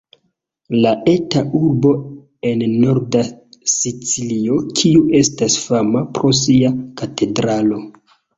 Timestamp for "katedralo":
7.05-7.81